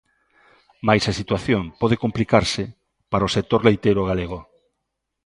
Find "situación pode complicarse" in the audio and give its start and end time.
1.19-2.63